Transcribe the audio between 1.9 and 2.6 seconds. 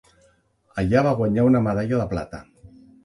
de plata.